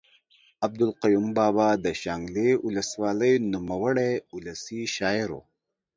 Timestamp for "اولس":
2.63-2.89